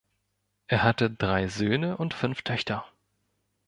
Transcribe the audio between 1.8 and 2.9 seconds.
und fünf Töchter.